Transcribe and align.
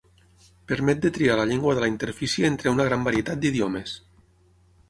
Permet 0.71 1.03
de 1.03 1.11
triar 1.17 1.35
la 1.39 1.45
llengua 1.51 1.75
de 1.79 1.83
la 1.85 1.89
interfície 1.93 2.51
entre 2.55 2.73
una 2.77 2.89
gran 2.89 3.07
varietat 3.09 3.45
d'idiomes. 3.45 3.95